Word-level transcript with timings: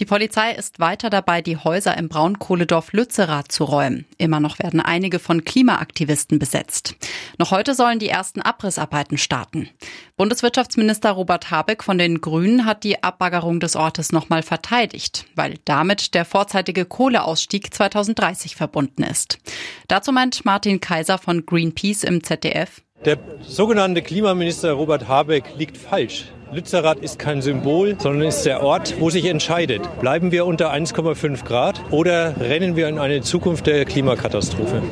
Die 0.00 0.04
Polizei 0.04 0.52
ist 0.52 0.78
weiter 0.78 1.10
dabei, 1.10 1.42
die 1.42 1.56
Häuser 1.56 1.96
im 1.98 2.08
Braunkohledorf 2.08 2.92
Lützerath 2.92 3.50
zu 3.50 3.64
räumen. 3.64 4.06
Immer 4.16 4.38
noch 4.38 4.60
werden 4.60 4.80
einige 4.80 5.18
von 5.18 5.42
Klimaaktivisten 5.42 6.38
besetzt. 6.38 6.94
Noch 7.36 7.50
heute 7.50 7.74
sollen 7.74 7.98
die 7.98 8.08
ersten 8.08 8.40
Abrissarbeiten 8.40 9.18
starten. 9.18 9.68
Bundeswirtschaftsminister 10.16 11.10
Robert 11.10 11.50
Habeck 11.50 11.82
von 11.82 11.98
den 11.98 12.20
Grünen 12.20 12.64
hat 12.64 12.84
die 12.84 13.02
Abbaggerung 13.02 13.58
des 13.58 13.74
Ortes 13.74 14.12
nochmal 14.12 14.44
verteidigt, 14.44 15.26
weil 15.34 15.56
damit 15.64 16.14
der 16.14 16.24
vorzeitige 16.24 16.84
Kohleausstieg 16.84 17.74
2030 17.74 18.54
verbunden 18.54 19.02
ist. 19.02 19.40
Dazu 19.88 20.12
meint 20.12 20.44
Martin 20.44 20.80
Kaiser 20.80 21.18
von 21.18 21.44
Greenpeace 21.44 22.04
im 22.04 22.22
ZDF. 22.22 22.82
Der 23.04 23.18
sogenannte 23.42 24.02
Klimaminister 24.02 24.72
Robert 24.72 25.08
Habeck 25.08 25.56
liegt 25.56 25.76
falsch. 25.76 26.26
Lützerath 26.50 27.00
ist 27.00 27.18
kein 27.18 27.42
Symbol, 27.42 27.96
sondern 27.98 28.26
ist 28.26 28.44
der 28.44 28.62
Ort, 28.62 28.94
wo 29.00 29.10
sich 29.10 29.26
entscheidet. 29.26 29.82
Bleiben 30.00 30.32
wir 30.32 30.46
unter 30.46 30.72
1,5 30.72 31.44
Grad 31.44 31.80
oder 31.90 32.40
rennen 32.40 32.74
wir 32.74 32.88
in 32.88 32.98
eine 32.98 33.20
Zukunft 33.20 33.66
der 33.66 33.84
Klimakatastrophe? 33.84 34.82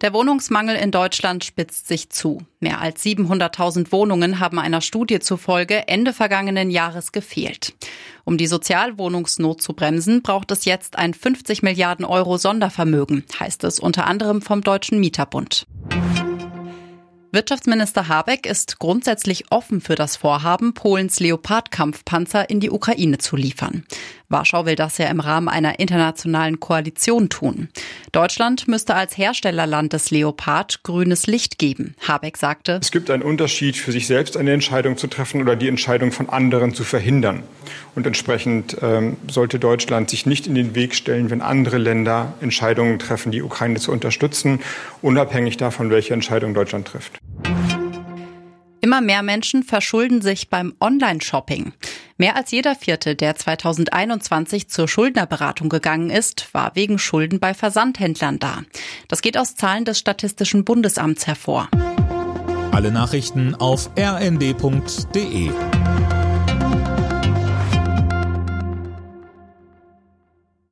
Der 0.00 0.12
Wohnungsmangel 0.12 0.76
in 0.76 0.90
Deutschland 0.90 1.44
spitzt 1.44 1.88
sich 1.88 2.10
zu. 2.10 2.42
Mehr 2.60 2.80
als 2.80 3.04
700.000 3.04 3.92
Wohnungen 3.92 4.40
haben 4.40 4.58
einer 4.58 4.80
Studie 4.80 5.18
zufolge 5.18 5.88
Ende 5.88 6.12
vergangenen 6.12 6.70
Jahres 6.70 7.12
gefehlt. 7.12 7.74
Um 8.24 8.36
die 8.36 8.46
Sozialwohnungsnot 8.46 9.62
zu 9.62 9.74
bremsen, 9.74 10.22
braucht 10.22 10.50
es 10.50 10.64
jetzt 10.64 10.98
ein 10.98 11.14
50 11.14 11.62
Milliarden 11.62 12.04
Euro 12.04 12.36
Sondervermögen, 12.38 13.24
heißt 13.38 13.64
es 13.64 13.80
unter 13.80 14.06
anderem 14.06 14.42
vom 14.42 14.62
Deutschen 14.62 14.98
Mieterbund. 14.98 15.66
Wirtschaftsminister 17.34 18.06
Habeck 18.06 18.46
ist 18.46 18.78
grundsätzlich 18.78 19.50
offen 19.50 19.80
für 19.80 19.96
das 19.96 20.14
Vorhaben, 20.14 20.72
Polens 20.72 21.18
Leopard-Kampfpanzer 21.18 22.48
in 22.48 22.60
die 22.60 22.70
Ukraine 22.70 23.18
zu 23.18 23.34
liefern. 23.34 23.84
Warschau 24.28 24.66
will 24.66 24.76
das 24.76 24.98
ja 24.98 25.06
im 25.06 25.18
Rahmen 25.18 25.48
einer 25.48 25.80
internationalen 25.80 26.60
Koalition 26.60 27.28
tun. 27.28 27.68
Deutschland 28.12 28.68
müsste 28.68 28.94
als 28.94 29.18
Herstellerland 29.18 29.92
des 29.92 30.12
Leopard 30.12 30.82
grünes 30.84 31.26
Licht 31.26 31.58
geben. 31.58 31.94
Habeck 32.06 32.36
sagte, 32.36 32.78
es 32.80 32.92
gibt 32.92 33.10
einen 33.10 33.22
Unterschied, 33.22 33.76
für 33.76 33.90
sich 33.90 34.06
selbst 34.06 34.36
eine 34.36 34.52
Entscheidung 34.52 34.96
zu 34.96 35.08
treffen 35.08 35.40
oder 35.40 35.56
die 35.56 35.68
Entscheidung 35.68 36.12
von 36.12 36.28
anderen 36.28 36.72
zu 36.72 36.84
verhindern. 36.84 37.42
Und 37.94 38.06
entsprechend 38.06 38.76
ähm, 38.80 39.16
sollte 39.28 39.58
Deutschland 39.58 40.08
sich 40.08 40.24
nicht 40.24 40.46
in 40.46 40.54
den 40.54 40.74
Weg 40.74 40.94
stellen, 40.94 41.30
wenn 41.30 41.40
andere 41.40 41.78
Länder 41.78 42.34
Entscheidungen 42.40 42.98
treffen, 42.98 43.32
die 43.32 43.42
Ukraine 43.42 43.80
zu 43.80 43.90
unterstützen, 43.90 44.60
unabhängig 45.02 45.56
davon, 45.56 45.90
welche 45.90 46.14
Entscheidung 46.14 46.54
Deutschland 46.54 46.88
trifft. 46.88 47.20
Immer 48.94 49.00
mehr 49.06 49.22
Menschen 49.24 49.64
verschulden 49.64 50.22
sich 50.22 50.50
beim 50.50 50.72
Online-Shopping. 50.78 51.72
Mehr 52.16 52.36
als 52.36 52.52
jeder 52.52 52.76
Vierte, 52.76 53.16
der 53.16 53.34
2021 53.34 54.68
zur 54.68 54.86
Schuldnerberatung 54.86 55.68
gegangen 55.68 56.10
ist, 56.10 56.54
war 56.54 56.76
wegen 56.76 57.00
Schulden 57.00 57.40
bei 57.40 57.54
Versandhändlern 57.54 58.38
da. 58.38 58.62
Das 59.08 59.20
geht 59.20 59.36
aus 59.36 59.56
Zahlen 59.56 59.84
des 59.84 59.98
Statistischen 59.98 60.64
Bundesamts 60.64 61.26
hervor. 61.26 61.68
Alle 62.70 62.92
Nachrichten 62.92 63.56
auf 63.56 63.90
rnd.de 63.98 65.50